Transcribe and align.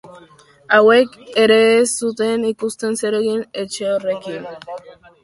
Hauek 0.77 1.17
ere 1.43 1.57
ez 1.73 1.85
zuten 2.07 2.47
ikusten 2.53 2.97
zer 3.03 3.19
egin 3.19 3.45
etxe 3.65 3.91
horrekin. 3.93 4.49